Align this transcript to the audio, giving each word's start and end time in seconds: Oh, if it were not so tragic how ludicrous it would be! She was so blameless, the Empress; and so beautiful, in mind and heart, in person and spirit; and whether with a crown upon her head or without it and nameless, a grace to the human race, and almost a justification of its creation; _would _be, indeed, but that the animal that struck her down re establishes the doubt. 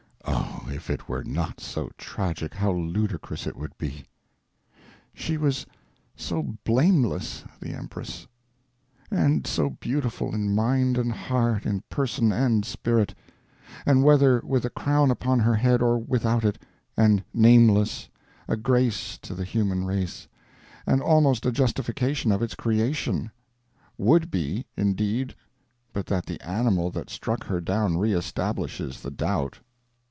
Oh, 0.23 0.73
if 0.73 0.89
it 0.89 1.09
were 1.09 1.23
not 1.23 1.59
so 1.59 1.89
tragic 1.97 2.53
how 2.53 2.71
ludicrous 2.71 3.45
it 3.45 3.57
would 3.57 3.77
be! 3.77 4.05
She 5.13 5.35
was 5.35 5.65
so 6.15 6.55
blameless, 6.63 7.43
the 7.59 7.73
Empress; 7.73 8.25
and 9.11 9.45
so 9.45 9.71
beautiful, 9.71 10.33
in 10.33 10.55
mind 10.55 10.97
and 10.97 11.11
heart, 11.11 11.65
in 11.65 11.81
person 11.89 12.31
and 12.31 12.63
spirit; 12.63 13.13
and 13.85 14.01
whether 14.03 14.39
with 14.45 14.63
a 14.63 14.69
crown 14.69 15.11
upon 15.11 15.39
her 15.39 15.55
head 15.55 15.81
or 15.81 15.99
without 15.99 16.45
it 16.45 16.57
and 16.95 17.23
nameless, 17.33 18.07
a 18.47 18.55
grace 18.55 19.17
to 19.19 19.33
the 19.35 19.43
human 19.43 19.83
race, 19.85 20.27
and 20.87 21.01
almost 21.01 21.45
a 21.45 21.51
justification 21.51 22.31
of 22.31 22.41
its 22.41 22.55
creation; 22.55 23.29
_would 23.99 24.27
_be, 24.27 24.63
indeed, 24.77 25.35
but 25.91 26.05
that 26.05 26.25
the 26.27 26.39
animal 26.41 26.89
that 26.91 27.09
struck 27.09 27.43
her 27.43 27.59
down 27.59 27.97
re 27.97 28.13
establishes 28.13 29.01
the 29.01 29.11
doubt. 29.11 29.59